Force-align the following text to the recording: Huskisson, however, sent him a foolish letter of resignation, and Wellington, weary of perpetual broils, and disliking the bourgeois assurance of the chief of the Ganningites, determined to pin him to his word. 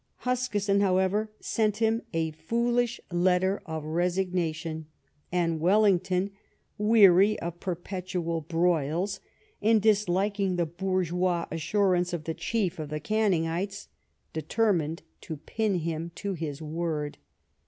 Huskisson, 0.21 0.81
however, 0.81 1.29
sent 1.39 1.77
him 1.77 2.01
a 2.11 2.31
foolish 2.31 2.99
letter 3.11 3.61
of 3.67 3.83
resignation, 3.85 4.87
and 5.31 5.59
Wellington, 5.59 6.31
weary 6.79 7.39
of 7.39 7.59
perpetual 7.59 8.41
broils, 8.41 9.19
and 9.61 9.79
disliking 9.79 10.55
the 10.55 10.65
bourgeois 10.65 11.45
assurance 11.51 12.13
of 12.13 12.23
the 12.23 12.33
chief 12.33 12.79
of 12.79 12.89
the 12.89 12.99
Ganningites, 12.99 13.89
determined 14.33 15.03
to 15.21 15.37
pin 15.37 15.75
him 15.75 16.11
to 16.15 16.33
his 16.33 16.63
word. 16.63 17.19